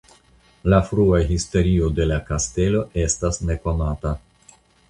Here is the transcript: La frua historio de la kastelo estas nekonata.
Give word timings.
La 0.73 0.79
frua 0.87 1.19
historio 1.27 1.91
de 2.01 2.09
la 2.13 2.19
kastelo 2.31 2.83
estas 3.07 3.41
nekonata. 3.51 4.19